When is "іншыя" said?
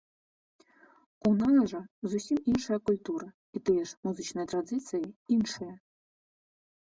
5.39-5.73